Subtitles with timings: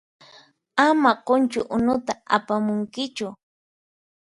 [0.85, 3.27] Ama qunchu unuta apamunkichu.